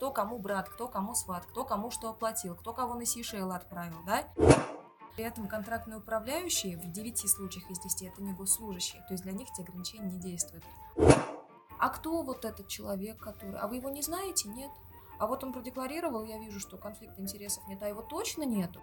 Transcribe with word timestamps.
кто 0.00 0.10
кому 0.10 0.38
брат, 0.38 0.70
кто 0.70 0.88
кому 0.88 1.14
сват, 1.14 1.44
кто 1.44 1.62
кому 1.62 1.90
что 1.90 2.08
оплатил, 2.08 2.54
кто 2.54 2.72
кого 2.72 2.94
на 2.94 3.04
Сейшелы 3.04 3.54
отправил, 3.54 3.98
да? 4.06 4.24
При 5.14 5.24
этом 5.24 5.46
контрактные 5.46 5.98
управляющие 5.98 6.78
в 6.78 6.90
9 6.90 7.30
случаях 7.30 7.70
из 7.70 7.78
10 7.80 8.02
это 8.04 8.22
не 8.22 8.32
госслужащие, 8.32 9.04
то 9.06 9.12
есть 9.12 9.24
для 9.24 9.32
них 9.32 9.48
эти 9.52 9.60
ограничения 9.60 10.10
не 10.10 10.18
действуют. 10.18 10.64
А 11.78 11.90
кто 11.90 12.22
вот 12.22 12.46
этот 12.46 12.66
человек, 12.66 13.18
который... 13.18 13.58
А 13.58 13.68
вы 13.68 13.76
его 13.76 13.90
не 13.90 14.00
знаете? 14.00 14.48
Нет. 14.48 14.70
А 15.18 15.26
вот 15.26 15.44
он 15.44 15.52
продекларировал, 15.52 16.24
я 16.24 16.38
вижу, 16.38 16.60
что 16.60 16.78
конфликта 16.78 17.20
интересов 17.20 17.68
нет, 17.68 17.82
а 17.82 17.88
его 17.88 18.00
точно 18.00 18.44
нету. 18.44 18.80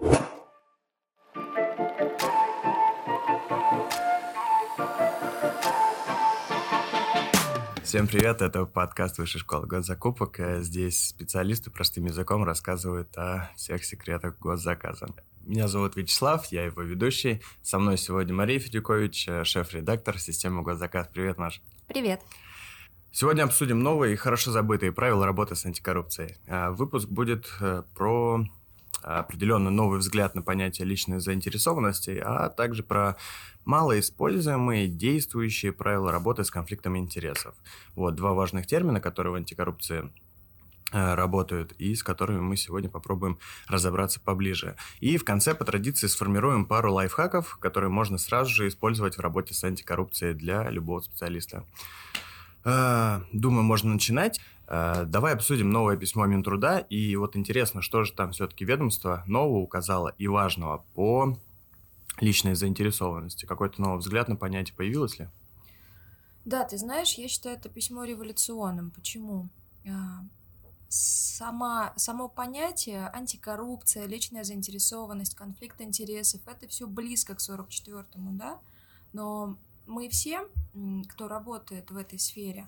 Всем 7.87 8.05
привет, 8.05 8.41
это 8.41 8.65
подкаст 8.65 9.17
Высшей 9.17 9.39
школы 9.39 9.65
госзакупок. 9.65 10.41
Э, 10.41 10.61
здесь 10.61 11.07
специалисты 11.07 11.71
простым 11.71 12.07
языком 12.07 12.43
рассказывают 12.43 13.17
о 13.17 13.49
всех 13.55 13.85
секретах 13.85 14.37
госзаказа. 14.39 15.07
Меня 15.45 15.69
зовут 15.69 15.95
Вячеслав, 15.95 16.45
я 16.47 16.65
его 16.65 16.81
ведущий. 16.81 17.41
Со 17.61 17.79
мной 17.79 17.97
сегодня 17.97 18.33
Мария 18.33 18.59
Федюкович, 18.59 19.29
э, 19.29 19.43
шеф-редактор 19.45 20.19
системы 20.19 20.63
госзаказ. 20.63 21.07
Привет, 21.13 21.37
Маша. 21.37 21.61
Привет. 21.87 22.19
Сегодня 23.13 23.43
обсудим 23.43 23.79
новые 23.79 24.15
и 24.15 24.17
хорошо 24.17 24.51
забытые 24.51 24.91
правила 24.91 25.25
работы 25.25 25.55
с 25.55 25.65
антикоррупцией. 25.65 26.35
Э, 26.45 26.71
выпуск 26.71 27.07
будет 27.07 27.49
про 27.95 28.43
определенный 29.01 29.71
новый 29.71 29.99
взгляд 29.99 30.35
на 30.35 30.41
понятие 30.41 30.87
личной 30.87 31.19
заинтересованности, 31.19 32.21
а 32.23 32.49
также 32.49 32.83
про 32.83 33.17
малоиспользуемые 33.65 34.87
действующие 34.87 35.73
правила 35.73 36.11
работы 36.11 36.43
с 36.43 36.51
конфликтами 36.51 36.99
интересов. 36.99 37.55
Вот 37.95 38.15
два 38.15 38.33
важных 38.33 38.65
термина, 38.65 39.01
которые 39.01 39.33
в 39.33 39.35
антикоррупции 39.35 40.09
э, 40.93 41.13
работают 41.15 41.73
и 41.73 41.93
с 41.93 42.01
которыми 42.01 42.39
мы 42.39 42.55
сегодня 42.55 42.89
попробуем 42.89 43.39
разобраться 43.67 44.21
поближе. 44.21 44.77
И 45.01 45.17
в 45.17 45.25
конце 45.25 45.53
по 45.53 45.65
традиции 45.65 46.07
сформируем 46.07 46.65
пару 46.65 46.93
лайфхаков, 46.93 47.57
которые 47.57 47.89
можно 47.89 48.17
сразу 48.17 48.53
же 48.53 48.67
использовать 48.67 49.17
в 49.17 49.21
работе 49.21 49.53
с 49.53 49.63
антикоррупцией 49.63 50.33
для 50.33 50.69
любого 50.69 51.01
специалиста. 51.01 51.65
Э, 52.63 53.21
думаю, 53.33 53.63
можно 53.63 53.91
начинать. 53.93 54.39
Э, 54.67 55.05
давай 55.05 55.33
обсудим 55.33 55.71
новое 55.71 55.97
письмо 55.97 56.25
Минтруда. 56.25 56.79
И 56.79 57.15
вот 57.15 57.35
интересно, 57.35 57.81
что 57.81 58.03
же 58.03 58.13
там 58.13 58.31
все-таки 58.31 58.65
ведомство 58.65 59.23
нового 59.25 59.59
указало 59.59 60.13
и 60.17 60.27
важного 60.27 60.83
по 60.93 61.37
личной 62.19 62.55
заинтересованности? 62.55 63.45
Какой-то 63.45 63.81
новый 63.81 63.99
взгляд 63.99 64.27
на 64.27 64.35
понятие 64.35 64.75
появилось 64.75 65.19
ли? 65.19 65.29
Да, 66.45 66.63
ты 66.63 66.77
знаешь, 66.77 67.15
я 67.15 67.27
считаю 67.27 67.57
это 67.57 67.69
письмо 67.69 68.03
революционным. 68.03 68.91
Почему? 68.91 69.49
А, 69.85 70.23
сама, 70.89 71.93
само 71.97 72.29
понятие 72.29 73.09
антикоррупция, 73.09 74.05
личная 74.05 74.43
заинтересованность, 74.43 75.35
конфликт 75.35 75.81
интересов, 75.81 76.41
это 76.45 76.67
все 76.67 76.87
близко 76.87 77.35
к 77.35 77.39
44-му, 77.39 78.31
да? 78.33 78.59
Но 79.13 79.57
мы 79.85 80.09
все, 80.09 80.47
кто 81.09 81.27
работает 81.27 81.91
в 81.91 81.97
этой 81.97 82.19
сфере, 82.19 82.67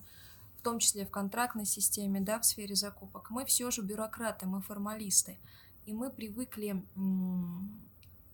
в 0.59 0.61
том 0.61 0.79
числе 0.79 1.05
в 1.05 1.09
контрактной 1.09 1.65
системе, 1.65 2.19
да, 2.19 2.37
в 2.37 2.45
сфере 2.45 2.75
закупок, 2.75 3.29
мы 3.29 3.45
все 3.45 3.71
же 3.71 3.81
бюрократы, 3.81 4.45
мы 4.45 4.61
формалисты. 4.61 5.37
И 5.85 5.93
мы 5.93 6.09
привыкли 6.09 6.83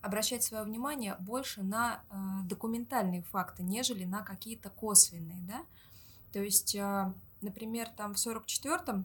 обращать 0.02 0.42
свое 0.42 0.64
внимание 0.64 1.16
больше 1.20 1.62
на 1.62 2.02
э, 2.10 2.16
документальные 2.48 3.22
факты, 3.22 3.62
нежели 3.62 4.04
на 4.04 4.22
какие-то 4.22 4.70
косвенные, 4.70 5.40
да. 5.42 5.64
То 6.32 6.40
есть, 6.40 6.74
э, 6.74 7.12
например, 7.42 7.88
там 7.96 8.14
в 8.14 8.18
44-м 8.18 9.04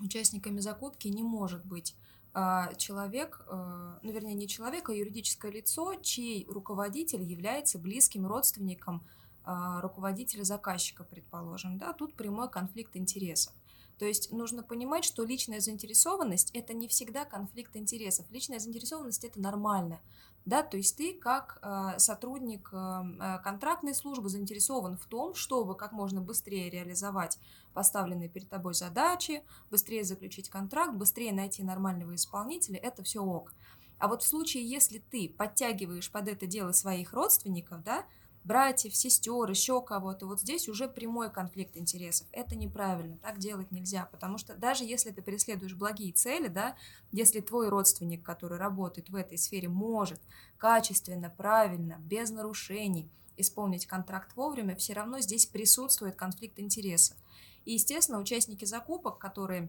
участниками 0.00 0.58
закупки 0.58 1.06
не 1.06 1.22
может 1.22 1.64
быть 1.64 1.94
э, 2.34 2.74
человек, 2.76 3.46
ну, 3.48 4.12
вернее, 4.12 4.34
не 4.34 4.48
человек, 4.48 4.88
а 4.88 4.94
юридическое 4.94 5.52
лицо, 5.52 5.94
чей 6.02 6.44
руководитель 6.48 7.22
является 7.22 7.78
близким 7.78 8.26
родственником 8.26 9.02
руководителя 9.44 10.44
заказчика, 10.44 11.04
предположим, 11.04 11.78
да, 11.78 11.92
тут 11.92 12.14
прямой 12.14 12.50
конфликт 12.50 12.96
интересов. 12.96 13.52
То 13.98 14.06
есть 14.06 14.32
нужно 14.32 14.62
понимать, 14.62 15.04
что 15.04 15.24
личная 15.24 15.60
заинтересованность– 15.60 16.50
это 16.54 16.74
не 16.74 16.88
всегда 16.88 17.24
конфликт 17.24 17.76
интересов. 17.76 18.26
Личная 18.30 18.58
заинтересованность– 18.58 19.22
это 19.24 19.40
нормально. 19.40 20.00
Да, 20.44 20.64
то 20.64 20.76
есть 20.76 20.96
ты 20.96 21.14
как 21.14 21.60
э, 21.62 21.98
сотрудник 21.98 22.68
э, 22.72 22.76
э, 22.76 23.38
контрактной 23.44 23.94
службы 23.94 24.28
заинтересован 24.28 24.98
в 24.98 25.06
том, 25.06 25.34
чтобы 25.34 25.76
как 25.76 25.92
можно 25.92 26.20
быстрее 26.20 26.68
реализовать 26.68 27.38
поставленные 27.74 28.28
перед 28.28 28.48
тобой 28.48 28.74
задачи, 28.74 29.44
быстрее 29.70 30.02
заключить 30.02 30.48
контракт, 30.48 30.94
быстрее 30.94 31.32
найти 31.32 31.62
нормального 31.62 32.16
исполнителя, 32.16 32.76
это 32.78 33.04
все 33.04 33.22
ок. 33.22 33.52
А 33.98 34.08
вот 34.08 34.24
в 34.24 34.26
случае, 34.26 34.68
если 34.68 34.98
ты 34.98 35.28
подтягиваешь 35.28 36.10
под 36.10 36.26
это 36.26 36.46
дело 36.46 36.72
своих 36.72 37.12
родственников, 37.12 37.84
да, 37.84 38.04
братьев, 38.44 38.94
сестер, 38.94 39.48
еще 39.48 39.82
кого-то. 39.82 40.26
Вот 40.26 40.40
здесь 40.40 40.68
уже 40.68 40.88
прямой 40.88 41.30
конфликт 41.30 41.76
интересов. 41.76 42.26
Это 42.32 42.56
неправильно, 42.56 43.18
так 43.18 43.38
делать 43.38 43.70
нельзя, 43.70 44.06
потому 44.10 44.38
что 44.38 44.54
даже 44.54 44.84
если 44.84 45.10
ты 45.10 45.22
преследуешь 45.22 45.74
благие 45.74 46.12
цели, 46.12 46.48
да, 46.48 46.76
если 47.12 47.40
твой 47.40 47.68
родственник, 47.68 48.22
который 48.22 48.58
работает 48.58 49.10
в 49.10 49.16
этой 49.16 49.38
сфере, 49.38 49.68
может 49.68 50.20
качественно, 50.58 51.30
правильно, 51.30 51.98
без 52.00 52.30
нарушений 52.30 53.10
исполнить 53.36 53.86
контракт 53.86 54.34
вовремя, 54.36 54.76
все 54.76 54.92
равно 54.92 55.20
здесь 55.20 55.46
присутствует 55.46 56.16
конфликт 56.16 56.58
интересов. 56.58 57.16
И, 57.64 57.74
естественно, 57.74 58.18
участники 58.18 58.64
закупок, 58.64 59.18
которые 59.18 59.68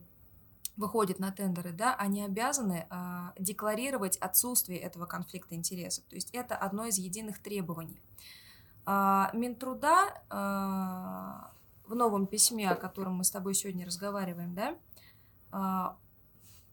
выходят 0.75 1.19
на 1.19 1.31
тендеры, 1.31 1.72
да, 1.72 1.95
они 1.95 2.23
обязаны 2.23 2.88
э, 2.90 3.31
декларировать 3.38 4.17
отсутствие 4.17 4.79
этого 4.79 5.05
конфликта 5.05 5.53
интересов. 5.55 6.03
То 6.05 6.16
есть 6.16 6.29
это 6.34 6.55
одно 6.55 6.85
из 6.85 6.97
единых 6.97 7.40
требований. 7.40 8.01
А, 8.85 9.31
Минтруда 9.33 10.21
а, 10.29 11.51
в 11.85 11.95
новом 11.95 12.27
письме, 12.27 12.69
о 12.69 12.75
котором 12.75 13.16
мы 13.16 13.23
с 13.23 13.31
тобой 13.31 13.53
сегодня 13.53 13.85
разговариваем, 13.85 14.53
да, 14.53 14.77
а, 15.51 15.97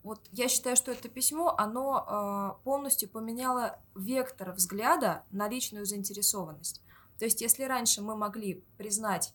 вот 0.03 0.20
я 0.32 0.49
считаю, 0.49 0.76
что 0.76 0.91
это 0.91 1.09
письмо, 1.10 1.54
оно 1.59 2.59
полностью 2.65 3.06
поменяло 3.10 3.78
вектор 3.94 4.53
взгляда 4.53 5.25
на 5.31 5.47
личную 5.47 5.84
заинтересованность. 5.84 6.82
То 7.19 7.26
есть, 7.26 7.43
если 7.43 7.65
раньше 7.65 8.00
мы 8.00 8.16
могли 8.16 8.65
признать, 8.78 9.34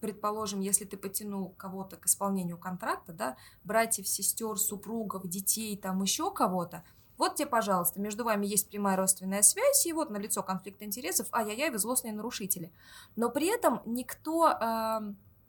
предположим, 0.00 0.58
если 0.58 0.86
ты 0.86 0.96
потянул 0.96 1.50
кого-то 1.50 1.98
к 1.98 2.06
исполнению 2.06 2.58
контракта, 2.58 3.12
да, 3.12 3.36
братьев, 3.62 4.08
сестер, 4.08 4.56
супругов, 4.56 5.28
детей, 5.28 5.76
там 5.76 6.02
еще 6.02 6.32
кого-то, 6.32 6.82
вот 7.18 7.34
тебе, 7.34 7.48
пожалуйста, 7.48 8.00
между 8.00 8.24
вами 8.24 8.46
есть 8.46 8.68
прямая 8.68 8.96
родственная 8.96 9.42
связь, 9.42 9.84
и 9.86 9.92
вот 9.92 10.10
на 10.10 10.16
лицо 10.16 10.42
конфликт 10.42 10.82
интересов, 10.82 11.26
ай-яй-яй, 11.32 11.70
вы 11.70 11.78
злостные 11.78 12.14
нарушители. 12.14 12.72
Но 13.16 13.28
при 13.28 13.48
этом 13.48 13.82
никто 13.84 14.48
э, 14.48 15.00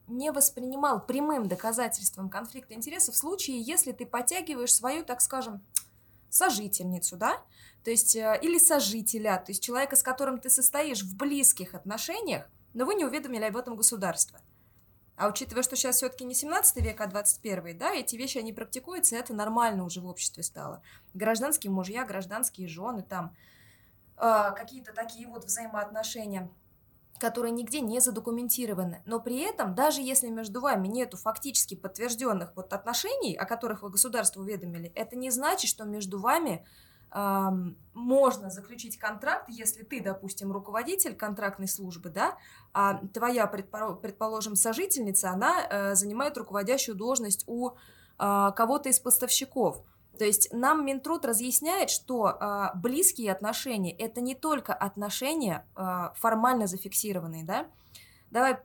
не 0.07 0.31
воспринимал 0.31 1.05
прямым 1.05 1.47
доказательством 1.47 2.29
конфликта 2.29 2.73
интересов 2.73 3.13
в 3.13 3.17
случае, 3.17 3.61
если 3.61 3.91
ты 3.91 4.07
подтягиваешь 4.07 4.73
свою, 4.73 5.05
так 5.05 5.21
скажем, 5.21 5.61
сожительницу, 6.29 7.17
да, 7.17 7.41
то 7.83 7.91
есть, 7.91 8.15
э, 8.15 8.39
или 8.41 8.57
сожителя, 8.57 9.37
то 9.37 9.51
есть 9.51 9.63
человека, 9.63 9.95
с 9.95 10.03
которым 10.03 10.39
ты 10.39 10.49
состоишь 10.49 11.03
в 11.03 11.15
близких 11.17 11.75
отношениях, 11.75 12.49
но 12.73 12.85
вы 12.85 12.95
не 12.95 13.05
уведомили 13.05 13.45
об 13.45 13.57
этом 13.57 13.75
государство. 13.75 14.39
А 15.19 15.27
учитывая, 15.27 15.63
что 15.63 15.75
сейчас 15.75 15.97
все-таки 15.97 16.23
не 16.23 16.33
17 16.33 16.77
век, 16.77 17.01
а 17.01 17.07
21, 17.07 17.77
да, 17.77 17.93
эти 17.93 18.15
вещи, 18.15 18.37
они 18.37 18.53
практикуются, 18.53 19.15
и 19.15 19.19
это 19.19 19.33
нормально 19.33 19.83
уже 19.83 19.99
в 19.99 20.07
обществе 20.07 20.43
стало. 20.43 20.81
Гражданские 21.13 21.71
мужья, 21.71 22.05
гражданские 22.05 22.69
жены, 22.69 23.03
там, 23.03 23.35
э, 24.15 24.51
какие-то 24.55 24.93
такие 24.93 25.27
вот 25.27 25.43
взаимоотношения 25.43 26.49
которые 27.19 27.51
нигде 27.51 27.81
не 27.81 27.99
задокументированы. 27.99 29.01
Но 29.05 29.19
при 29.19 29.41
этом, 29.41 29.75
даже 29.75 30.01
если 30.01 30.29
между 30.29 30.61
вами 30.61 30.87
нету 30.87 31.17
фактически 31.17 31.75
подтвержденных 31.75 32.55
вот 32.55 32.71
отношений, 32.71 33.35
о 33.35 33.43
которых 33.45 33.81
вы 33.83 33.89
государство 33.89 34.39
уведомили, 34.39 34.93
это 34.95 35.17
не 35.17 35.29
значит, 35.29 35.69
что 35.69 35.83
между 35.83 36.17
вами 36.17 36.65
можно 37.11 38.49
заключить 38.49 38.97
контракт, 38.97 39.49
если 39.49 39.83
ты, 39.83 40.01
допустим, 40.01 40.51
руководитель 40.51 41.15
контрактной 41.15 41.67
службы, 41.67 42.09
да, 42.09 42.37
а 42.73 43.01
твоя, 43.13 43.47
предположим, 43.47 44.55
сожительница, 44.55 45.31
она 45.31 45.65
э, 45.69 45.95
занимает 45.95 46.37
руководящую 46.37 46.95
должность 46.95 47.43
у 47.47 47.71
а, 48.19 48.51
кого-то 48.51 48.89
из 48.89 48.99
поставщиков. 48.99 49.81
То 50.17 50.25
есть 50.25 50.51
нам 50.51 50.85
Минтруд 50.85 51.23
разъясняет, 51.23 51.89
что 51.89 52.25
а, 52.25 52.73
близкие 52.75 53.31
отношения– 53.31 53.91
это 53.97 54.19
не 54.19 54.35
только 54.35 54.73
отношения 54.73 55.65
а, 55.75 56.11
формально 56.17 56.67
зафиксированные, 56.67 57.45
да, 57.45 57.67
Давай 58.31 58.59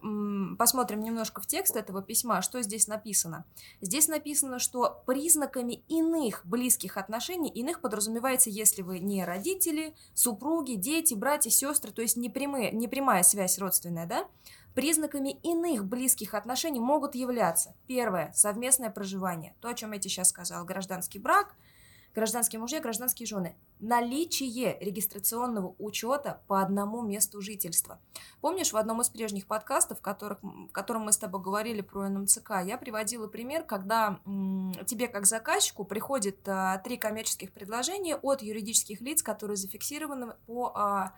посмотрим 0.59 1.01
немножко 1.01 1.41
в 1.41 1.47
текст 1.47 1.77
этого 1.77 2.03
письма, 2.03 2.43
что 2.43 2.63
здесь 2.63 2.87
написано. 2.87 3.45
Здесь 3.81 4.09
написано, 4.09 4.59
что 4.59 5.03
признаками 5.07 5.83
иных 5.89 6.43
близких 6.45 6.97
отношений, 6.97 7.51
иных 7.51 7.81
подразумевается, 7.81 8.51
если 8.51 8.83
вы 8.83 8.99
не 8.99 9.25
родители, 9.25 9.95
супруги, 10.13 10.75
дети, 10.75 11.15
братья, 11.15 11.51
сестры, 11.51 11.93
то 11.93 12.03
есть 12.03 12.17
не, 12.17 12.29
прямые, 12.29 12.71
не 12.73 12.89
прямая 12.89 13.23
связь 13.23 13.59
родственная, 13.59 14.07
да, 14.07 14.27
Признаками 14.75 15.39
иных 15.45 15.85
близких 15.85 16.35
отношений 16.35 16.81
могут 16.81 17.15
являться 17.15 17.77
первое– 17.87 18.33
совместное 18.35 18.91
проживание, 18.91 19.55
то, 19.61 19.69
о 19.69 19.75
чем 19.75 19.93
я 19.93 20.01
тебе 20.01 20.11
сейчас 20.11 20.31
сказала, 20.31 20.65
гражданский 20.65 21.21
брак, 21.21 21.55
гражданские 22.15 22.61
мужья, 22.61 22.81
гражданские 22.81 23.27
жены. 23.27 23.57
Наличие 23.81 24.79
регистрационного 24.81 25.75
учета 25.79 26.41
по 26.47 26.63
одному 26.63 27.03
месту 27.03 27.41
жительства. 27.41 27.99
Помнишь, 28.41 28.73
в 28.73 28.77
одном 28.77 29.01
из 29.01 29.09
прежних 29.09 29.47
подкастов, 29.47 29.99
в, 29.99 30.03
которых, 30.03 30.43
в 30.43 30.69
котором 30.73 31.03
мы 31.03 31.13
с 31.13 31.19
тобой 31.19 31.43
говорили 31.43 31.81
про 31.81 32.09
НМЦК, 32.09 32.63
я 32.65 32.79
приводила 32.79 33.27
пример, 33.27 33.65
когда 33.65 34.21
м, 34.25 34.73
тебе 34.87 35.09
как 35.09 35.27
заказчику 35.27 35.85
приходит 35.85 36.39
а, 36.49 36.79
три 36.79 36.97
коммерческих 36.97 37.53
предложения 37.53 38.17
от 38.17 38.43
юридических 38.43 39.01
лиц, 39.01 39.23
которые 39.23 39.57
зафиксированы 39.57 40.35
по... 40.47 40.73
А, 40.75 41.15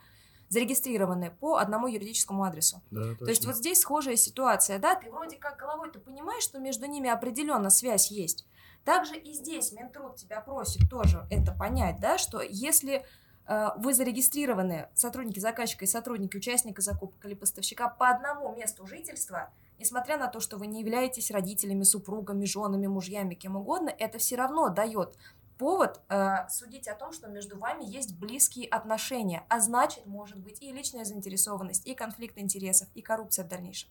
зарегистрированы 0.49 1.32
по 1.40 1.56
одному 1.56 1.88
юридическому 1.88 2.44
адресу. 2.44 2.81
Да, 2.92 3.16
То 3.16 3.26
есть 3.26 3.44
вот 3.46 3.56
здесь 3.56 3.81
схожая 3.81 4.14
ситуация, 4.14 4.78
да, 4.78 4.94
ты 4.94 5.10
вроде 5.10 5.37
как 5.37 5.58
головой 5.58 5.90
ты 5.90 5.99
понимаешь, 5.99 6.44
что 6.44 6.58
между 6.60 6.87
ними 6.87 7.10
определенно 7.10 7.69
связь 7.69 8.12
есть, 8.12 8.46
также 8.87 9.17
и 9.17 9.33
здесь 9.35 9.73
Минтруд 9.73 10.15
тебя 10.15 10.41
просит 10.41 10.88
тоже 10.88 11.27
это 11.29 11.53
понять, 11.53 11.99
да, 11.99 12.19
что 12.19 12.41
если 12.41 13.05
э, 13.47 13.69
вы 13.79 13.93
зарегистрированы, 13.93 14.88
сотрудники 14.94 15.41
заказчика 15.41 15.85
и 15.85 15.88
сотрудники 15.88 16.37
участника 16.37 16.81
закупок 16.81 17.23
или 17.27 17.35
поставщика 17.35 17.88
по 17.88 18.09
одному 18.09 18.55
месту 18.55 18.87
жительства, 18.87 19.50
несмотря 19.81 20.17
на 20.17 20.29
то, 20.29 20.38
что 20.38 20.56
вы 20.56 20.69
не 20.69 20.81
являетесь 20.81 21.33
родителями, 21.33 21.83
супругами, 21.83 22.44
женами, 22.44 22.87
мужьями, 22.87 23.35
кем 23.35 23.56
угодно, 23.56 23.91
это 23.91 24.19
все 24.19 24.37
равно 24.37 24.69
дает 24.69 25.19
повод 25.59 26.00
э, 26.09 26.49
судить 26.49 26.87
о 26.87 26.94
том, 26.94 27.12
что 27.12 27.27
между 27.27 27.59
вами 27.59 27.83
есть 27.85 28.17
близкие 28.17 28.69
отношения, 28.69 29.44
а 29.49 29.59
значит, 29.59 30.06
может 30.06 30.38
быть 30.38 30.62
и 30.62 30.71
личная 30.71 31.05
заинтересованность, 31.05 31.85
и 31.88 31.94
конфликт 31.97 32.38
интересов, 32.38 32.87
и 32.94 33.03
коррупция 33.03 33.44
в 33.44 33.49
дальнейшем. 33.49 33.91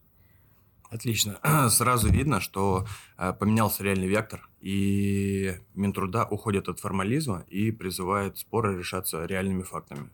Отлично. 0.89 1.39
Сразу 1.69 2.09
видно, 2.09 2.39
что 2.39 2.85
э, 3.17 3.33
поменялся 3.33 3.83
реальный 3.83 4.07
вектор, 4.07 4.49
и 4.59 5.55
Минтруда 5.73 6.25
уходит 6.25 6.69
от 6.69 6.79
формализма 6.79 7.45
и 7.49 7.71
призывает 7.71 8.37
споры 8.37 8.77
решаться 8.77 9.25
реальными 9.25 9.63
фактами. 9.63 10.09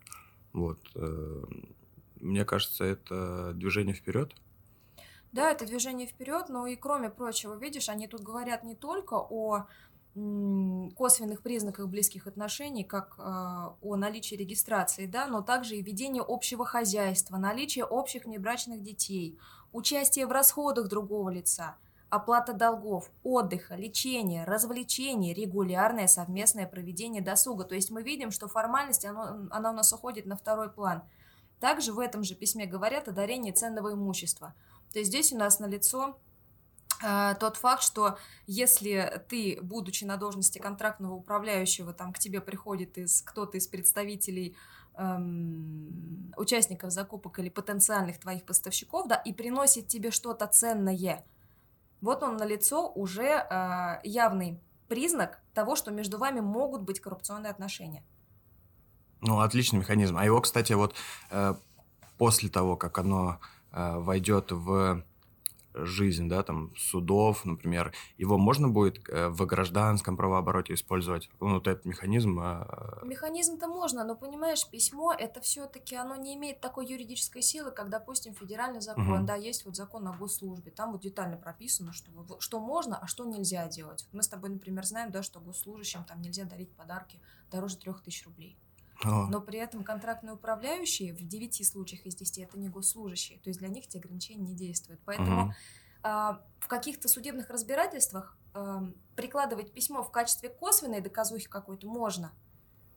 Вот. 0.53 0.79
Э, 0.95 1.43
мне 2.19 2.45
кажется, 2.45 2.85
это 2.85 3.53
движение 3.53 3.95
вперед. 3.95 4.35
Да, 5.31 5.51
это 5.51 5.65
движение 5.65 6.07
вперед, 6.07 6.49
но 6.49 6.67
и 6.67 6.75
кроме 6.75 7.09
прочего, 7.09 7.55
видишь, 7.57 7.89
они 7.89 8.07
тут 8.07 8.21
говорят 8.21 8.63
не 8.63 8.75
только 8.75 9.15
о 9.15 9.67
косвенных 10.13 11.41
признаках 11.41 11.87
близких 11.87 12.27
отношений, 12.27 12.83
как 12.83 13.15
э, 13.17 13.21
о 13.21 13.95
наличии 13.95 14.35
регистрации, 14.35 15.05
да, 15.05 15.27
но 15.27 15.41
также 15.41 15.77
и 15.77 15.81
ведение 15.81 16.21
общего 16.27 16.65
хозяйства, 16.65 17.37
наличие 17.37 17.85
общих 17.85 18.25
внебрачных 18.25 18.83
детей, 18.83 19.39
участие 19.71 20.25
в 20.25 20.31
расходах 20.31 20.87
другого 20.87 21.29
лица, 21.29 21.77
оплата 22.09 22.53
долгов, 22.53 23.09
отдыха, 23.23 23.75
лечения, 23.75 24.43
развлечений, 24.43 25.33
регулярное 25.33 26.07
совместное 26.07 26.67
проведение 26.67 27.21
досуга. 27.21 27.63
То 27.63 27.75
есть 27.75 27.89
мы 27.89 28.03
видим, 28.03 28.31
что 28.31 28.47
формальность, 28.47 29.05
оно, 29.05 29.47
она 29.49 29.71
у 29.71 29.73
нас 29.73 29.91
уходит 29.93 30.25
на 30.25 30.35
второй 30.35 30.69
план. 30.69 31.03
Также 31.59 31.93
в 31.93 31.99
этом 31.99 32.23
же 32.23 32.35
письме 32.35 32.65
говорят 32.65 33.07
о 33.07 33.11
дарении 33.11 33.51
ценного 33.51 33.93
имущества. 33.93 34.53
То 34.91 34.99
есть 34.99 35.09
здесь 35.09 35.31
у 35.31 35.37
нас 35.37 35.59
налицо 35.59 36.17
а, 37.03 37.33
тот 37.35 37.57
факт, 37.57 37.83
что 37.83 38.17
если 38.45 39.23
ты, 39.29 39.59
будучи 39.61 40.03
на 40.03 40.17
должности 40.17 40.59
контрактного 40.59 41.13
управляющего, 41.13 41.93
там 41.93 42.13
к 42.13 42.19
тебе 42.19 42.41
приходит 42.41 42.97
из 42.97 43.21
кто-то 43.21 43.57
из 43.57 43.67
представителей 43.67 44.55
эм, 44.95 46.33
участников 46.37 46.91
закупок 46.91 47.39
или 47.39 47.49
потенциальных 47.49 48.19
твоих 48.19 48.45
поставщиков, 48.45 49.07
да, 49.07 49.15
и 49.15 49.33
приносит 49.33 49.87
тебе 49.87 50.11
что-то 50.11 50.47
ценное, 50.47 51.23
вот 52.01 52.23
он 52.23 52.37
на 52.37 52.45
лицо 52.45 52.91
уже 52.91 53.23
э, 53.23 53.99
явный 54.03 54.59
признак 54.87 55.39
того, 55.53 55.75
что 55.75 55.91
между 55.91 56.17
вами 56.17 56.39
могут 56.39 56.81
быть 56.81 56.99
коррупционные 56.99 57.51
отношения. 57.51 58.03
Ну, 59.21 59.39
отличный 59.39 59.79
механизм. 59.79 60.17
А 60.17 60.25
его, 60.25 60.41
кстати, 60.41 60.73
вот 60.73 60.95
э, 61.29 61.53
после 62.17 62.49
того, 62.49 62.75
как 62.75 62.97
оно 62.97 63.39
э, 63.71 63.97
войдет 63.99 64.51
в 64.51 65.03
жизнь, 65.73 66.29
да, 66.29 66.43
там, 66.43 66.73
судов, 66.75 67.45
например, 67.45 67.93
его 68.17 68.37
можно 68.37 68.67
будет 68.67 69.07
э, 69.09 69.29
в 69.29 69.45
гражданском 69.45 70.17
правообороте 70.17 70.73
использовать? 70.73 71.29
Ну, 71.39 71.55
вот 71.55 71.67
этот 71.67 71.85
механизм... 71.85 72.39
А, 72.39 72.99
Механизм-то 73.03 73.67
можно, 73.67 74.03
но, 74.03 74.15
понимаешь, 74.15 74.67
письмо, 74.69 75.13
это 75.13 75.41
все-таки, 75.41 75.95
оно 75.95 76.15
не 76.15 76.35
имеет 76.35 76.61
такой 76.61 76.87
юридической 76.87 77.41
силы, 77.41 77.71
как, 77.71 77.89
допустим, 77.89 78.33
федеральный 78.33 78.81
закон, 78.81 79.11
угу. 79.11 79.25
да, 79.25 79.35
есть 79.35 79.65
вот 79.65 79.75
закон 79.75 80.07
о 80.07 80.13
госслужбе, 80.13 80.71
там 80.71 80.91
вот 80.91 81.01
детально 81.01 81.37
прописано, 81.37 81.93
что, 81.93 82.11
что 82.39 82.59
можно, 82.59 82.97
а 82.97 83.07
что 83.07 83.25
нельзя 83.25 83.67
делать. 83.67 84.07
Мы 84.11 84.23
с 84.23 84.27
тобой, 84.27 84.49
например, 84.49 84.85
знаем, 84.85 85.11
да, 85.11 85.23
что 85.23 85.39
госслужащим 85.39 86.03
там 86.03 86.21
нельзя 86.21 86.45
дарить 86.45 86.71
подарки 86.75 87.19
дороже 87.51 87.77
трех 87.77 88.01
тысяч 88.01 88.25
рублей. 88.25 88.57
Но 89.29 89.41
при 89.41 89.59
этом 89.59 89.83
контрактные 89.83 90.33
управляющие 90.33 91.13
в 91.13 91.27
9 91.27 91.67
случаях 91.67 92.05
из 92.05 92.15
10 92.15 92.39
это 92.39 92.59
не 92.59 92.69
госслужащие, 92.69 93.39
то 93.39 93.49
есть 93.49 93.59
для 93.59 93.67
них 93.67 93.85
эти 93.85 93.97
ограничения 93.97 94.41
не 94.41 94.55
действуют. 94.55 95.01
Поэтому 95.05 95.45
угу. 95.47 95.53
в 96.03 96.67
каких-то 96.67 97.07
судебных 97.07 97.49
разбирательствах 97.49 98.37
а, 98.53 98.83
прикладывать 99.15 99.71
письмо 99.71 100.03
в 100.03 100.11
качестве 100.11 100.49
косвенной 100.49 101.01
доказухи 101.01 101.47
какой-то 101.47 101.87
можно, 101.87 102.31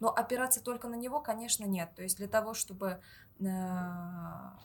но 0.01 0.11
опираться 0.11 0.63
только 0.63 0.89
на 0.89 0.97
него, 0.97 1.21
конечно, 1.21 1.65
нет. 1.65 1.95
То 1.95 2.03
есть 2.03 2.17
для 2.17 2.29
того, 2.29 2.55
чтобы 2.55 3.01
а, 3.47 4.59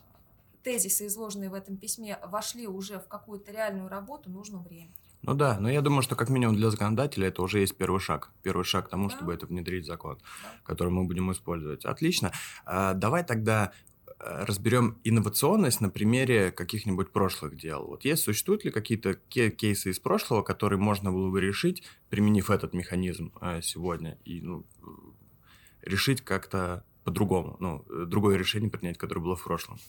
тезисы, 0.63 1.07
изложенные 1.07 1.49
в 1.49 1.53
этом 1.53 1.77
письме, 1.77 2.19
вошли 2.23 2.67
уже 2.67 2.99
в 2.99 3.07
какую-то 3.07 3.51
реальную 3.51 3.87
работу, 3.87 4.29
нужно 4.29 4.59
время. 4.59 4.91
Ну 5.21 5.33
да, 5.33 5.59
но 5.59 5.69
я 5.69 5.81
думаю, 5.81 6.01
что 6.01 6.15
как 6.15 6.29
минимум 6.29 6.55
для 6.55 6.69
законодателя 6.69 7.27
это 7.27 7.41
уже 7.41 7.59
есть 7.59 7.75
первый 7.75 7.99
шаг. 7.99 8.31
Первый 8.41 8.63
шаг 8.63 8.87
к 8.87 8.89
тому, 8.89 9.09
да. 9.09 9.15
чтобы 9.15 9.33
это 9.33 9.45
внедрить 9.45 9.83
в 9.83 9.87
закон, 9.87 10.17
да. 10.41 10.49
который 10.63 10.89
мы 10.89 11.03
будем 11.05 11.31
использовать. 11.31 11.85
Отлично. 11.85 12.31
А, 12.65 12.93
давай 12.93 13.25
тогда 13.25 13.73
э, 14.07 14.45
разберем 14.45 14.97
инновационность 15.03 15.81
на 15.81 15.89
примере 15.89 16.51
каких-нибудь 16.51 17.11
прошлых 17.11 17.57
дел. 17.57 17.85
Вот 17.85 18.05
есть, 18.05 18.23
существуют 18.23 18.63
ли 18.63 18.71
какие-то 18.71 19.15
кейсы 19.15 19.89
из 19.89 19.99
прошлого, 19.99 20.41
которые 20.41 20.79
можно 20.79 21.11
было 21.11 21.29
бы 21.29 21.41
решить, 21.41 21.83
применив 22.09 22.49
этот 22.49 22.73
механизм 22.73 23.33
э, 23.41 23.61
сегодня, 23.61 24.17
и 24.23 24.39
ну, 24.41 24.65
решить 25.81 26.21
как-то 26.21 26.85
по-другому, 27.03 27.57
ну, 27.59 27.83
другое 28.05 28.37
решение 28.37 28.69
принять, 28.69 28.97
которое 28.97 29.21
было 29.21 29.35
в 29.35 29.43
прошлом? 29.43 29.79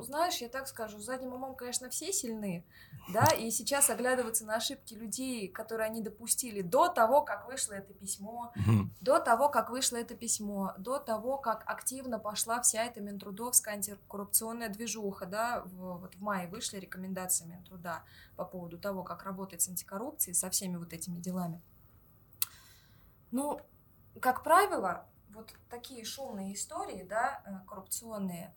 Знаешь, 0.00 0.36
я 0.36 0.48
так 0.48 0.68
скажу, 0.68 0.98
задним 1.00 1.34
умом, 1.34 1.54
конечно, 1.54 1.90
все 1.90 2.12
сильны, 2.12 2.64
да, 3.12 3.26
и 3.26 3.50
сейчас 3.50 3.90
оглядываться 3.90 4.44
на 4.44 4.56
ошибки 4.56 4.94
людей, 4.94 5.48
которые 5.48 5.86
они 5.86 6.00
допустили 6.00 6.62
до 6.62 6.88
того, 6.88 7.22
как 7.22 7.46
вышло 7.48 7.74
это 7.74 7.92
письмо, 7.92 8.52
до 9.00 9.18
того, 9.18 9.48
как 9.48 9.70
вышло 9.70 9.96
это 9.96 10.14
письмо, 10.14 10.74
до 10.78 10.98
того, 10.98 11.38
как 11.38 11.64
активно 11.66 12.18
пошла 12.18 12.60
вся 12.62 12.84
эта 12.84 13.00
Минтрудовская 13.00 13.74
антикоррупционная 13.74 14.68
движуха, 14.68 15.26
да, 15.26 15.62
в, 15.64 15.98
вот 15.98 16.14
в 16.14 16.20
мае 16.20 16.48
вышли 16.48 16.78
рекомендации 16.78 17.46
Минтруда 17.46 18.02
по 18.36 18.44
поводу 18.44 18.78
того, 18.78 19.02
как 19.02 19.24
работать 19.24 19.62
с 19.62 19.68
антикоррупцией, 19.68 20.34
со 20.34 20.50
всеми 20.50 20.76
вот 20.76 20.92
этими 20.92 21.18
делами. 21.18 21.60
Ну, 23.30 23.60
как 24.20 24.42
правило, 24.42 25.06
вот 25.30 25.52
такие 25.68 26.04
шумные 26.04 26.54
истории, 26.54 27.04
да, 27.08 27.42
э, 27.44 27.66
коррупционные, 27.68 28.52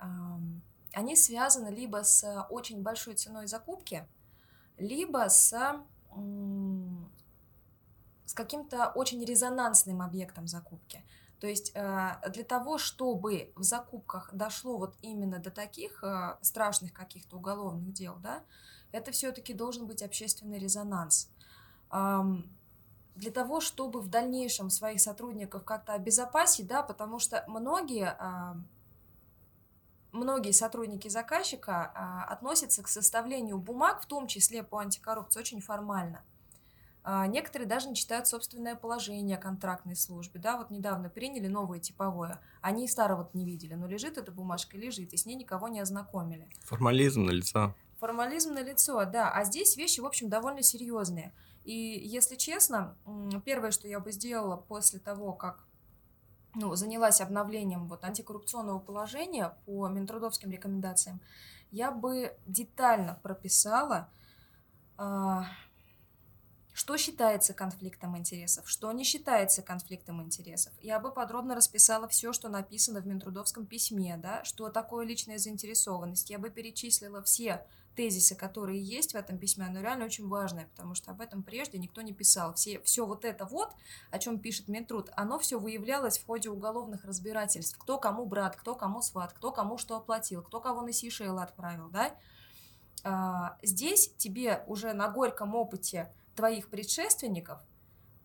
они 0.94 1.16
связаны 1.16 1.70
либо 1.70 2.04
с 2.04 2.46
очень 2.50 2.82
большой 2.82 3.16
ценой 3.16 3.48
закупки, 3.48 4.08
либо 4.78 5.30
с, 5.30 5.54
с 8.26 8.34
каким-то 8.34 8.92
очень 8.96 9.24
резонансным 9.24 10.02
объектом 10.02 10.48
закупки. 10.48 11.04
То 11.40 11.48
есть 11.48 11.72
э, 11.74 12.10
для 12.30 12.44
того, 12.44 12.78
чтобы 12.78 13.52
в 13.56 13.64
закупках 13.64 14.30
дошло 14.34 14.78
вот 14.78 14.96
именно 15.02 15.40
до 15.40 15.50
таких 15.50 16.04
э, 16.04 16.38
страшных 16.42 16.94
каких-то 16.94 17.38
уголовных 17.38 17.94
дел, 17.94 18.18
да, 18.22 18.44
это 18.92 19.12
все-таки 19.12 19.54
должен 19.54 19.88
быть 19.88 20.04
общественный 20.04 20.60
резонанс. 20.60 21.30
Для 21.90 23.32
того, 23.34 23.60
чтобы 23.60 24.02
в 24.02 24.08
дальнейшем 24.10 24.70
своих 24.70 25.02
сотрудников 25.02 25.64
как-то 25.64 25.94
обезопасить, 25.94 26.68
да, 26.68 26.82
потому 26.84 27.20
что 27.20 27.44
многие 27.48 28.16
многие 30.12 30.52
сотрудники 30.52 31.08
заказчика 31.08 31.92
а, 31.94 32.24
относятся 32.26 32.84
к 32.84 32.88
составлению 32.88 33.58
бумаг, 33.58 34.02
в 34.02 34.06
том 34.06 34.28
числе 34.28 34.64
по 34.64 34.80
антикоррупции, 34.80 35.40
очень 35.40 35.62
формально. 35.62 36.24
А, 37.04 37.26
некоторые 37.26 37.68
даже 37.68 37.90
не 37.90 37.96
читают 37.96 38.28
собственное 38.28 38.76
положение 38.76 39.38
контрактной 39.38 39.96
службе. 39.96 40.40
Да, 40.40 40.58
вот 40.58 40.70
недавно 40.70 41.10
приняли 41.10 41.48
новое 41.48 41.80
типовое. 41.80 42.40
Они 42.62 42.88
старого 42.88 43.30
не 43.34 43.44
видели, 43.46 43.74
но 43.74 43.88
лежит 43.88 44.18
эта 44.18 44.32
бумажка, 44.32 44.78
лежит, 44.78 45.14
и 45.14 45.18
с 45.18 45.26
ней 45.26 45.36
никого 45.36 45.68
не 45.68 45.80
ознакомили. 45.80 46.48
Формализм 46.64 47.26
на 47.26 47.32
лицо. 47.32 47.74
Формализм 48.00 48.54
на 48.54 48.62
лицо, 48.62 49.04
да. 49.06 49.32
А 49.32 49.44
здесь 49.44 49.78
вещи, 49.78 50.00
в 50.00 50.06
общем, 50.06 50.30
довольно 50.30 50.62
серьезные. 50.62 51.34
И 51.64 51.74
если 51.74 52.36
честно, 52.36 52.96
первое, 53.46 53.72
что 53.72 53.88
я 53.88 54.00
бы 54.00 54.12
сделала 54.12 54.58
после 54.58 55.00
того, 55.00 55.34
как 55.34 55.64
ну, 56.56 56.76
занялась 56.76 57.22
обновлением 57.22 57.88
вот 57.88 58.04
антикоррупционного 58.04 58.80
положения 58.80 59.56
по 59.66 59.88
Минтрудовским 59.88 60.52
рекомендациям, 60.52 61.20
я 61.72 61.92
бы 61.92 62.36
детально 62.46 63.18
прописала, 63.24 64.10
а, 64.98 65.46
что 66.74 66.98
считается 66.98 67.54
конфликтом 67.54 68.18
интересов, 68.18 68.70
что 68.70 68.92
не 68.92 69.04
считается 69.04 69.62
конфликтом 69.62 70.22
интересов. 70.22 70.74
Я 70.82 71.00
бы 71.00 71.12
подробно 71.12 71.56
расписала 71.56 72.08
все, 72.08 72.32
что 72.34 72.50
написано 72.50 73.02
в 73.02 73.08
Минтрудовском 73.08 73.66
письме, 73.66 74.18
да, 74.18 74.44
что 74.44 74.70
такое 74.70 75.06
личная 75.06 75.38
заинтересованность. 75.38 76.30
Я 76.30 76.40
бы 76.40 76.50
перечислила 76.50 77.22
все 77.24 77.66
тезисы, 77.96 78.36
которые 78.36 78.82
есть 78.82 79.12
в 79.12 79.16
этом 79.16 79.38
письме, 79.38 79.66
оно 79.66 79.82
реально 79.82 80.06
очень 80.06 80.28
важное, 80.28 80.68
потому 80.68 80.96
что 80.96 81.12
об 81.12 81.20
этом 81.20 81.44
прежде 81.44 81.78
никто 81.78 82.02
не 82.02 82.14
писал. 82.14 82.54
Все, 82.54 82.80
все 82.82 83.06
вот 83.06 83.26
это 83.26 83.46
вот, 83.46 83.74
о 84.12 84.20
чем 84.20 84.40
пишет 84.40 84.70
Минтруд, 84.70 85.10
оно 85.16 85.40
все 85.40 85.60
выявлялось 85.60 86.18
в 86.18 86.26
ходе 86.26 86.50
уголовных 86.50 87.04
разбирательств. 87.04 87.78
Кто 87.78 87.98
кому 87.98 88.26
брат, 88.26 88.56
кто 88.56 88.76
кому 88.76 89.02
сват, 89.02 89.34
кто 89.34 89.52
кому 89.52 89.78
что 89.78 89.98
оплатил, 89.98 90.42
кто 90.42 90.62
кого 90.62 90.82
на 90.82 90.94
Сейшелы 90.94 91.42
отправил, 91.42 91.90
да. 91.90 92.16
А, 93.04 93.58
здесь 93.62 94.14
тебе 94.18 94.64
уже 94.68 94.94
на 94.94 95.10
горьком 95.10 95.56
опыте 95.56 96.14
твоих 96.36 96.70
предшественников 96.70 97.60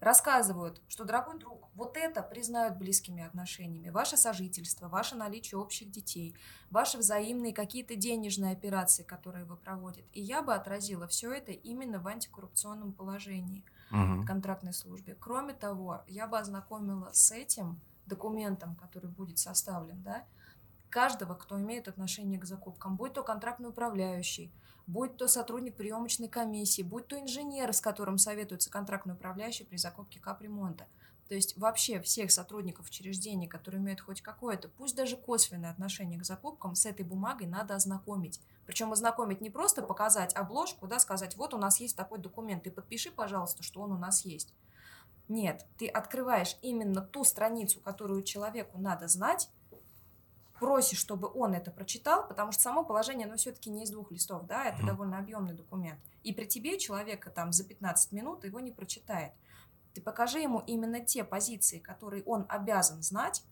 рассказывают, 0.00 0.80
что, 0.88 1.04
дорогой 1.04 1.38
друг, 1.38 1.68
вот 1.74 1.96
это 1.96 2.22
признают 2.22 2.76
близкими 2.76 3.24
отношениями. 3.24 3.90
Ваше 3.90 4.16
сожительство, 4.16 4.88
ваше 4.88 5.14
наличие 5.14 5.58
общих 5.58 5.90
детей, 5.90 6.34
ваши 6.70 6.98
взаимные 6.98 7.52
какие-то 7.52 7.96
денежные 7.96 8.52
операции, 8.52 9.02
которые 9.02 9.44
вы 9.44 9.56
проводите. 9.56 10.06
И 10.12 10.20
я 10.20 10.42
бы 10.42 10.54
отразила 10.54 11.06
все 11.06 11.32
это 11.32 11.52
именно 11.52 11.98
в 11.98 12.06
антикоррупционном 12.06 12.92
положении 12.92 13.64
угу. 13.90 14.24
контрактной 14.26 14.72
службе. 14.72 15.16
Кроме 15.18 15.54
того, 15.54 16.02
я 16.06 16.26
бы 16.26 16.38
ознакомила 16.38 17.10
с 17.12 17.32
этим 17.32 17.80
документом, 18.06 18.76
который 18.76 19.10
будет 19.10 19.38
составлен, 19.38 20.02
да, 20.02 20.24
каждого, 20.96 21.34
кто 21.34 21.60
имеет 21.60 21.88
отношение 21.88 22.40
к 22.40 22.46
закупкам, 22.46 22.96
будь 22.96 23.12
то 23.12 23.22
контрактный 23.22 23.68
управляющий, 23.68 24.50
будь 24.86 25.18
то 25.18 25.28
сотрудник 25.28 25.76
приемочной 25.76 26.28
комиссии, 26.28 26.80
будь 26.80 27.06
то 27.06 27.20
инженер, 27.20 27.74
с 27.74 27.82
которым 27.82 28.16
советуется 28.16 28.70
контрактный 28.70 29.12
управляющий 29.12 29.64
при 29.64 29.76
закупке 29.76 30.20
капремонта. 30.20 30.86
То 31.28 31.34
есть 31.34 31.58
вообще 31.58 32.00
всех 32.00 32.30
сотрудников 32.30 32.88
учреждений, 32.88 33.46
которые 33.46 33.82
имеют 33.82 34.00
хоть 34.00 34.22
какое-то, 34.22 34.70
пусть 34.70 34.96
даже 34.96 35.18
косвенное 35.18 35.70
отношение 35.70 36.18
к 36.18 36.24
закупкам, 36.24 36.74
с 36.74 36.86
этой 36.86 37.04
бумагой 37.04 37.46
надо 37.46 37.74
ознакомить. 37.74 38.40
Причем 38.64 38.90
ознакомить 38.90 39.42
не 39.42 39.50
просто 39.50 39.82
показать 39.82 40.34
обложку, 40.34 40.86
да, 40.86 40.98
сказать, 40.98 41.36
вот 41.36 41.52
у 41.52 41.58
нас 41.58 41.78
есть 41.78 41.94
такой 41.94 42.20
документ, 42.20 42.62
ты 42.62 42.70
подпиши, 42.70 43.10
пожалуйста, 43.10 43.62
что 43.62 43.82
он 43.82 43.92
у 43.92 43.98
нас 43.98 44.24
есть. 44.24 44.54
Нет, 45.28 45.66
ты 45.76 45.88
открываешь 45.88 46.56
именно 46.62 47.02
ту 47.02 47.22
страницу, 47.24 47.80
которую 47.80 48.22
человеку 48.22 48.78
надо 48.78 49.08
знать, 49.08 49.50
просишь, 50.58 50.98
чтобы 50.98 51.30
он 51.32 51.54
это 51.54 51.70
прочитал, 51.70 52.26
потому 52.26 52.52
что 52.52 52.62
само 52.62 52.84
положение, 52.84 53.26
оно 53.26 53.36
все-таки 53.36 53.70
не 53.70 53.84
из 53.84 53.90
двух 53.90 54.10
листов, 54.10 54.46
да, 54.46 54.64
это 54.64 54.82
mm. 54.82 54.86
довольно 54.86 55.18
объемный 55.18 55.54
документ. 55.54 56.00
И 56.22 56.32
при 56.32 56.46
тебе 56.46 56.78
человека 56.78 57.30
там 57.30 57.52
за 57.52 57.64
15 57.64 58.12
минут 58.12 58.44
его 58.44 58.60
не 58.60 58.72
прочитает. 58.72 59.32
Ты 59.94 60.00
покажи 60.00 60.40
ему 60.40 60.62
именно 60.66 61.00
те 61.00 61.24
позиции, 61.24 61.78
которые 61.78 62.22
он 62.24 62.44
обязан 62.48 63.02
знать, 63.02 63.42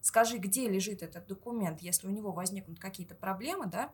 скажи, 0.00 0.38
где 0.38 0.68
лежит 0.68 1.02
этот 1.02 1.26
документ, 1.26 1.80
если 1.80 2.06
у 2.06 2.10
него 2.10 2.32
возникнут 2.32 2.78
какие-то 2.78 3.14
проблемы, 3.14 3.66
да, 3.66 3.92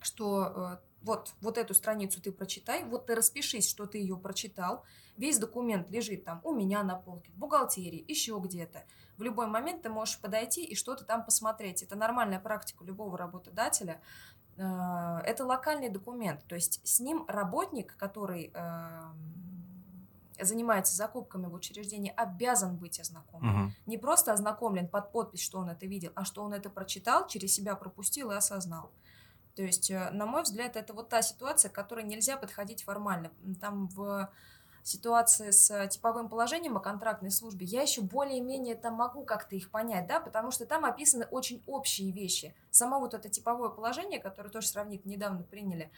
что 0.00 0.46
э, 0.46 0.86
вот, 1.02 1.34
вот 1.40 1.58
эту 1.58 1.74
страницу 1.74 2.20
ты 2.20 2.32
прочитай, 2.32 2.84
вот 2.84 3.06
ты 3.06 3.14
распишись, 3.14 3.68
что 3.68 3.86
ты 3.86 3.98
ее 3.98 4.16
прочитал, 4.16 4.84
весь 5.16 5.38
документ 5.38 5.90
лежит 5.90 6.24
там 6.24 6.40
у 6.44 6.54
меня 6.54 6.82
на 6.82 6.96
полке, 6.96 7.30
в 7.32 7.36
бухгалтерии, 7.36 8.04
еще 8.08 8.40
где-то. 8.42 8.84
В 9.18 9.22
любой 9.22 9.46
момент 9.46 9.82
ты 9.82 9.88
можешь 9.88 10.18
подойти 10.18 10.64
и 10.64 10.74
что-то 10.74 11.04
там 11.04 11.24
посмотреть. 11.24 11.82
Это 11.82 11.96
нормальная 11.96 12.40
практика 12.40 12.84
любого 12.84 13.16
работодателя. 13.16 14.00
Э, 14.56 15.18
это 15.24 15.44
локальный 15.44 15.88
документ, 15.88 16.44
то 16.46 16.54
есть 16.54 16.80
с 16.86 17.00
ним 17.00 17.24
работник, 17.28 17.96
который 17.96 18.50
эм, 18.54 19.36
занимается 20.40 20.94
закупками 20.94 21.46
в 21.46 21.54
учреждении, 21.54 22.12
обязан 22.16 22.76
быть 22.76 23.00
ознакомлен. 23.00 23.64
Угу. 23.64 23.72
Не 23.86 23.98
просто 23.98 24.32
ознакомлен 24.32 24.88
под 24.88 25.12
подпись, 25.12 25.42
что 25.42 25.58
он 25.58 25.70
это 25.70 25.86
видел, 25.86 26.12
а 26.14 26.24
что 26.24 26.42
он 26.42 26.54
это 26.54 26.70
прочитал, 26.70 27.26
через 27.26 27.54
себя 27.54 27.76
пропустил 27.76 28.30
и 28.30 28.34
осознал. 28.34 28.90
То 29.54 29.62
есть, 29.62 29.90
э, 29.90 30.10
на 30.10 30.26
мой 30.26 30.42
взгляд, 30.42 30.76
это 30.76 30.92
вот 30.92 31.08
та 31.08 31.22
ситуация, 31.22 31.70
к 31.70 31.74
которой 31.74 32.04
нельзя 32.04 32.36
подходить 32.36 32.84
формально. 32.84 33.30
Там 33.60 33.88
в 33.88 34.30
ситуации 34.86 35.50
с 35.50 35.88
типовым 35.88 36.28
положением 36.28 36.76
о 36.76 36.80
контрактной 36.80 37.30
службе, 37.30 37.66
я 37.66 37.82
еще 37.82 38.02
более-менее 38.02 38.76
там 38.76 38.94
могу 38.94 39.24
как-то 39.24 39.56
их 39.56 39.70
понять, 39.70 40.06
да, 40.06 40.20
потому 40.20 40.50
что 40.50 40.66
там 40.66 40.84
описаны 40.84 41.26
очень 41.30 41.62
общие 41.66 42.12
вещи. 42.12 42.54
Само 42.70 43.00
вот 43.00 43.14
это 43.14 43.28
типовое 43.28 43.70
положение, 43.70 44.20
которое 44.20 44.50
тоже 44.50 44.68
сравнительно 44.68 45.12
недавно 45.12 45.42
приняли, 45.42 45.90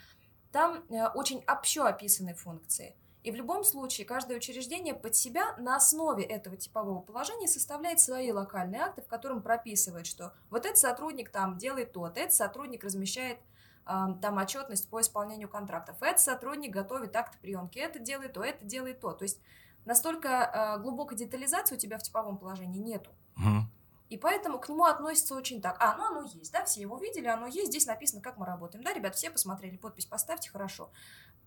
там 0.53 0.85
э, 0.89 1.09
очень 1.09 1.45
общо 1.47 1.87
описаны 1.87 2.35
функции– 2.35 2.97
и 3.29 3.31
в 3.31 3.35
любом 3.35 3.65
случае 3.65 4.07
каждое 4.07 4.39
учреждение 4.39 4.95
под 4.95 5.17
себя 5.17 5.55
на 5.59 5.77
основе 5.77 6.25
этого 6.25 6.57
типового 6.57 7.01
положения 7.01 7.49
составляет 7.49 8.01
свои 8.01 8.31
локальные 8.31 8.81
акты, 8.81 9.03
в 9.03 9.07
котором 9.07 9.43
прописывает, 9.43 10.07
что 10.07 10.33
вот 10.51 10.65
этот 10.65 10.79
сотрудник 10.79 11.31
там 11.31 11.59
делает 11.59 11.93
то, 11.93 12.07
этот 12.07 12.33
сотрудник 12.33 12.85
размещает 12.85 13.39
э, 13.39 13.43
там 13.89 14.37
отчетность 14.37 14.89
по 14.91 15.01
исполнению 15.01 15.49
контрактов, 15.49 15.97
этот 16.03 16.21
сотрудник 16.21 16.73
готовит 16.73 17.17
акты 17.17 17.39
приемки, 17.39 17.79
это 17.79 17.99
делает 17.99 18.35
то, 18.35 18.43
это 18.43 18.65
делает 18.65 19.01
то. 19.01 19.13
То 19.13 19.23
есть 19.25 19.41
настолько 19.87 20.29
э, 20.29 20.83
глубокой 20.83 21.17
детализации 21.17 21.77
у 21.77 21.79
тебя 21.79 21.97
в 21.97 22.03
типовом 22.03 22.37
положении 22.37 22.79
нету. 22.79 23.11
Угу. 23.37 23.67
И 24.11 24.17
поэтому 24.17 24.59
к 24.59 24.69
нему 24.69 24.85
относится 24.85 25.35
очень 25.35 25.61
так. 25.61 25.77
А, 25.81 25.97
ну 25.97 26.05
оно 26.05 26.23
есть, 26.23 26.53
да, 26.53 26.65
все 26.65 26.81
его 26.81 26.99
видели, 26.99 27.27
оно 27.27 27.47
есть, 27.47 27.69
здесь 27.69 27.87
написано, 27.87 28.23
как 28.23 28.39
мы 28.39 28.47
работаем. 28.47 28.83
Да, 28.83 28.93
ребят, 28.93 29.15
все 29.15 29.31
посмотрели, 29.31 29.77
подпись 29.77 30.07
поставьте, 30.07 30.51
хорошо. 30.51 30.91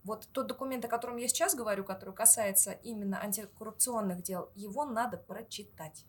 Вот 0.04 0.28
тот 0.32 0.48
документ, 0.48 0.84
о 0.86 0.88
котором 0.88 1.18
я 1.18 1.28
сейчас 1.28 1.56
говорю, 1.56 1.84
который 1.84 2.14
касается 2.14 2.72
именно 2.72 3.22
антикоррупционных 3.22 4.24
дел, 4.24 4.50
его 4.56 4.86
надо 4.86 5.18
прочитать. 5.18 6.06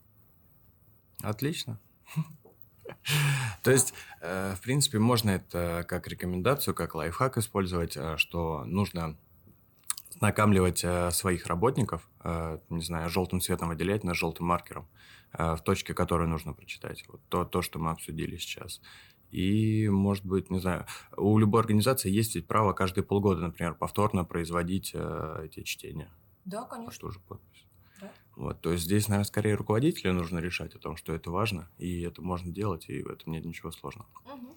Отлично. 1.22 1.78
То 3.62 3.70
есть, 3.70 3.94
э, 4.20 4.54
в 4.56 4.60
принципе, 4.60 4.98
можно 4.98 5.30
это 5.30 5.84
как 5.88 6.08
рекомендацию, 6.08 6.74
как 6.74 6.94
лайфхак 6.94 7.38
использовать, 7.38 7.96
э, 7.96 8.16
что 8.16 8.64
нужно 8.64 9.16
накамливать 10.20 10.84
э, 10.84 11.10
своих 11.10 11.46
работников, 11.46 12.08
не 12.70 12.84
знаю, 12.84 13.10
желтым 13.10 13.40
цветом 13.40 13.68
выделять 13.68 14.04
на 14.04 14.14
желтым 14.14 14.46
маркером 14.46 14.86
в 15.32 15.58
точке, 15.64 15.94
которую 15.94 16.28
нужно 16.28 16.52
прочитать. 16.52 17.04
Вот 17.08 17.20
то, 17.28 17.44
то, 17.44 17.62
что 17.62 17.80
мы 17.80 17.90
обсудили 17.90 18.36
сейчас. 18.36 18.80
И, 19.32 19.88
может 19.88 20.24
быть, 20.24 20.50
не 20.50 20.60
знаю, 20.60 20.86
у 21.16 21.38
любой 21.38 21.62
организации 21.62 22.10
есть 22.10 22.36
ведь 22.36 22.46
право 22.46 22.74
каждые 22.74 23.02
полгода, 23.02 23.40
например, 23.40 23.74
повторно 23.74 24.24
производить 24.24 24.94
эти 24.94 25.62
чтения. 25.64 26.12
Да, 26.44 26.64
конечно. 26.66 26.92
Что 26.92 27.10
же 27.10 27.18
подпись. 27.18 27.66
Вот, 28.36 28.60
то 28.60 28.72
есть 28.72 28.84
здесь, 28.84 29.08
наверное, 29.08 29.26
скорее 29.26 29.54
руководителю 29.54 30.14
нужно 30.14 30.38
решать 30.38 30.74
о 30.74 30.78
том, 30.78 30.96
что 30.96 31.14
это 31.14 31.30
важно, 31.30 31.68
и 31.78 32.00
это 32.00 32.22
можно 32.22 32.50
делать, 32.50 32.86
и 32.88 33.02
в 33.02 33.08
этом 33.08 33.32
нет 33.32 33.44
ничего 33.44 33.70
сложного. 33.70 34.08
Угу. 34.24 34.56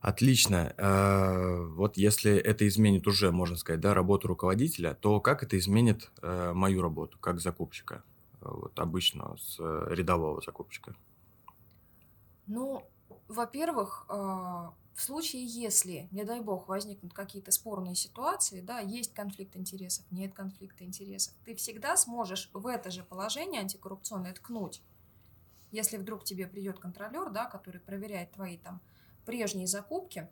Отлично. 0.00 0.74
Э, 0.76 1.64
вот 1.64 1.96
если 1.96 2.34
это 2.36 2.68
изменит 2.68 3.06
уже, 3.06 3.32
можно 3.32 3.56
сказать, 3.56 3.80
да, 3.80 3.94
работу 3.94 4.28
руководителя, 4.28 4.94
то 4.94 5.18
как 5.20 5.42
это 5.42 5.56
изменит 5.58 6.10
э, 6.20 6.52
мою 6.52 6.82
работу 6.82 7.18
как 7.18 7.40
закупщика, 7.40 8.04
вот 8.42 8.78
обычного, 8.78 9.36
с 9.38 9.58
рядового 9.58 10.42
закупщика? 10.42 10.94
Ну, 12.46 12.86
во-первых, 13.28 14.06
в 14.94 15.02
случае, 15.02 15.44
если, 15.44 16.08
не 16.12 16.24
дай 16.24 16.40
бог, 16.40 16.68
возникнут 16.68 17.12
какие-то 17.12 17.50
спорные 17.50 17.96
ситуации, 17.96 18.60
да, 18.60 18.78
есть 18.78 19.12
конфликт 19.12 19.56
интересов, 19.56 20.04
нет 20.12 20.32
конфликта 20.32 20.84
интересов, 20.84 21.34
ты 21.44 21.56
всегда 21.56 21.96
сможешь 21.96 22.48
в 22.52 22.66
это 22.68 22.90
же 22.92 23.02
положение 23.02 23.60
антикоррупционное 23.60 24.32
ткнуть. 24.32 24.82
Если 25.72 25.96
вдруг 25.96 26.22
тебе 26.22 26.46
придет 26.46 26.78
контролер, 26.78 27.30
да, 27.30 27.46
который 27.46 27.80
проверяет 27.80 28.30
твои 28.32 28.56
там 28.56 28.80
прежние 29.26 29.66
закупки, 29.66 30.28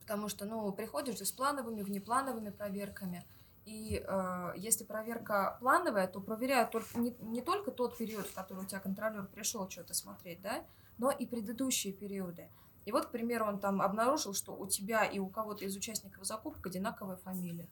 потому 0.00 0.28
что, 0.28 0.44
ну, 0.44 0.70
приходишь 0.72 1.18
же 1.18 1.24
с 1.24 1.32
плановыми, 1.32 1.80
внеплановыми 1.82 2.50
проверками, 2.50 3.24
и 3.64 4.04
э, 4.06 4.52
если 4.56 4.84
проверка 4.84 5.56
плановая, 5.60 6.08
то 6.08 6.20
проверяют 6.20 6.72
только, 6.72 6.98
не, 6.98 7.14
не 7.20 7.40
только 7.40 7.70
тот 7.70 7.96
период, 7.96 8.26
в 8.26 8.34
который 8.34 8.64
у 8.64 8.66
тебя 8.66 8.80
контролер 8.80 9.24
пришел 9.26 9.70
что-то 9.70 9.94
смотреть, 9.94 10.42
да, 10.42 10.64
но 10.98 11.10
и 11.10 11.24
предыдущие 11.24 11.94
периоды. 11.94 12.48
И 12.84 12.92
вот, 12.92 13.06
к 13.06 13.10
примеру, 13.10 13.46
он 13.46 13.58
там 13.58 13.80
обнаружил, 13.80 14.34
что 14.34 14.54
у 14.54 14.66
тебя 14.66 15.04
и 15.04 15.18
у 15.18 15.28
кого-то 15.28 15.64
из 15.64 15.76
участников 15.76 16.24
закупок 16.24 16.66
одинаковая 16.66 17.16
фамилия. 17.16 17.68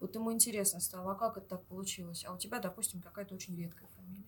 Вот 0.00 0.14
ему 0.14 0.32
интересно 0.32 0.80
стало, 0.80 1.12
а 1.12 1.14
как 1.14 1.36
это 1.36 1.46
так 1.46 1.64
получилось? 1.64 2.24
А 2.26 2.32
у 2.32 2.38
тебя, 2.38 2.58
допустим, 2.58 3.00
какая-то 3.00 3.34
очень 3.34 3.56
редкая 3.56 3.88
фамилия. 3.96 4.24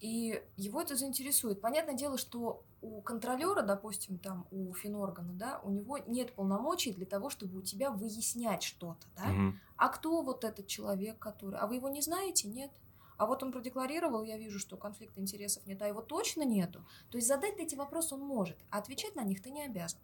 И 0.00 0.42
его 0.56 0.82
это 0.82 0.96
заинтересует. 0.96 1.60
Понятное 1.60 1.94
дело, 1.94 2.18
что 2.18 2.62
у 2.82 3.00
контролера, 3.00 3.62
допустим, 3.62 4.18
там 4.18 4.46
у 4.50 4.74
финоргана, 4.74 5.32
да, 5.32 5.60
у 5.64 5.70
него 5.70 5.96
нет 5.98 6.34
полномочий 6.34 6.92
для 6.92 7.06
того, 7.06 7.30
чтобы 7.30 7.58
у 7.58 7.62
тебя 7.62 7.90
выяснять 7.90 8.62
что-то, 8.62 9.06
да. 9.16 9.30
Угу. 9.30 9.54
А 9.76 9.88
кто 9.88 10.22
вот 10.22 10.44
этот 10.44 10.66
человек, 10.66 11.18
который... 11.18 11.58
А 11.58 11.66
вы 11.66 11.76
его 11.76 11.88
не 11.88 12.02
знаете? 12.02 12.48
Нет. 12.48 12.70
А 13.16 13.26
вот 13.26 13.42
он 13.42 13.52
продекларировал, 13.52 14.24
я 14.24 14.36
вижу, 14.36 14.58
что 14.58 14.76
конфликта 14.76 15.20
интересов 15.20 15.66
нет, 15.66 15.80
а 15.82 15.86
его 15.86 16.02
точно 16.02 16.44
нету. 16.44 16.84
То 17.10 17.18
есть 17.18 17.28
задать 17.28 17.58
эти 17.58 17.74
вопросы 17.74 18.14
он 18.14 18.22
может, 18.22 18.56
а 18.70 18.78
отвечать 18.78 19.14
на 19.16 19.22
них 19.24 19.42
ты 19.42 19.50
не 19.50 19.64
обязан. 19.64 20.00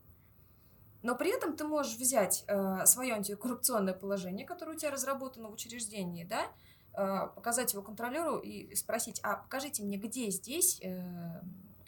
Но 1.02 1.16
при 1.16 1.34
этом 1.34 1.56
ты 1.56 1.64
можешь 1.64 1.96
взять 1.96 2.44
э, 2.46 2.84
свое 2.84 3.14
антикоррупционное 3.14 3.94
положение, 3.94 4.46
которое 4.46 4.72
у 4.76 4.78
тебя 4.78 4.90
разработано 4.90 5.48
в 5.48 5.54
учреждении, 5.54 6.24
да, 6.24 6.52
э, 6.92 7.28
показать 7.34 7.72
его 7.72 7.82
контролеру 7.82 8.38
и 8.38 8.74
спросить, 8.74 9.18
а 9.22 9.36
покажите 9.36 9.82
мне, 9.82 9.96
где 9.96 10.30
здесь 10.30 10.78
э, 10.82 11.40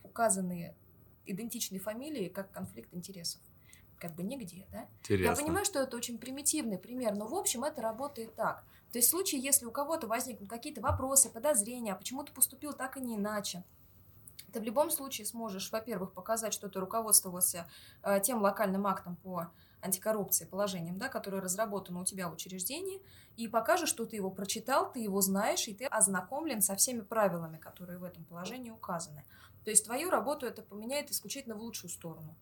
указаны 0.03 0.75
идентичные 1.27 1.81
фамилии 1.81 2.29
как 2.29 2.51
конфликт 2.51 2.93
интересов. 2.95 3.41
Как 4.03 4.17
бы 4.17 4.25
нигде, 4.25 4.67
да? 4.73 4.89
Интересно. 5.03 5.31
Я 5.31 5.37
понимаю, 5.37 5.65
что 5.65 5.79
это 5.79 5.97
очень 5.97 6.19
примитивный 6.19 6.77
пример, 6.77 7.15
но 7.15 7.29
в 7.29 7.35
общем 7.37 7.63
это 7.63 7.81
работает 7.81 8.35
так. 8.35 8.65
То 8.91 8.99
есть 8.99 9.07
в 9.07 9.11
случае, 9.13 9.41
если 9.41 9.65
у 9.65 9.71
кого-то 9.71 10.09
возникнут 10.09 10.51
какие-то 10.51 10.81
вопросы, 10.81 11.31
подозрения, 11.31 11.93
а 11.93 11.97
почему 11.97 12.25
ты 12.25 12.33
поступил 12.33 12.73
так 12.73 12.97
и 12.97 13.01
не 13.01 13.15
иначе, 13.15 13.63
ты 14.53 14.59
в 14.59 14.65
любом 14.65 14.91
случае 14.91 15.25
сможешь, 15.25 15.71
во-первых, 15.71 16.15
показать, 16.15 16.53
что 16.53 16.69
ты 16.69 16.81
руководствовался 16.81 17.71
э, 18.03 18.19
тем 18.21 18.43
локальным 18.43 18.89
актом 18.89 19.15
по 19.15 19.53
антикоррупции, 19.81 20.47
положением, 20.47 20.99
да, 20.99 21.09
которое 21.09 21.41
разработано 21.41 22.01
у 22.01 22.05
тебя 22.05 22.29
в 22.29 22.33
учреждении, 22.33 23.01
и 23.37 23.47
покажешь, 23.47 23.89
что 23.89 24.05
ты 24.05 24.17
его 24.17 24.33
прочитал, 24.33 24.91
ты 24.91 24.99
его 24.99 25.21
знаешь, 25.21 25.69
и 25.69 25.75
ты 25.75 25.87
ознакомлен 25.87 26.61
со 26.61 26.75
всеми 26.75 27.03
правилами, 27.03 27.57
которые 27.57 27.99
в 27.99 28.05
этом 28.05 28.25
положении 28.25 28.71
указаны. 28.71 29.25
То 29.65 29.71
есть 29.71 29.85
твою 29.85 30.11
работу 30.11 30.45
это 30.45 30.61
поменяет 30.61 31.13
исключительно 31.13 31.55
в 31.55 31.61
лучшую 31.61 31.89
сторону. 31.89 32.35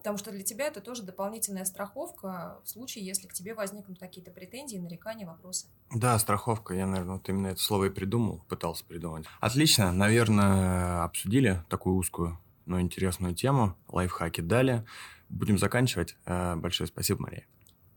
Потому 0.00 0.16
что 0.16 0.30
для 0.30 0.42
тебя 0.42 0.66
это 0.66 0.80
тоже 0.80 1.02
дополнительная 1.02 1.66
страховка 1.66 2.58
в 2.64 2.68
случае, 2.70 3.04
если 3.04 3.26
к 3.26 3.34
тебе 3.34 3.52
возникнут 3.52 3.98
какие-то 3.98 4.30
претензии, 4.30 4.78
нарекания, 4.78 5.26
вопросы. 5.26 5.66
Да, 5.94 6.18
страховка. 6.18 6.72
Я, 6.72 6.86
наверное, 6.86 7.16
вот 7.16 7.28
именно 7.28 7.48
это 7.48 7.60
слово 7.60 7.84
и 7.84 7.90
придумал, 7.90 8.42
пытался 8.48 8.82
придумать. 8.86 9.26
Отлично. 9.40 9.92
Наверное, 9.92 11.04
обсудили 11.04 11.62
такую 11.68 11.96
узкую, 11.96 12.38
но 12.64 12.80
интересную 12.80 13.34
тему. 13.34 13.76
Лайфхаки 13.88 14.40
дали. 14.40 14.86
Будем 15.28 15.58
заканчивать. 15.58 16.16
Э, 16.24 16.56
большое 16.56 16.88
спасибо, 16.88 17.20
Мария. 17.20 17.46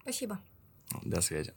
Спасибо. 0.02 0.40
До 1.04 1.22
связи. 1.22 1.54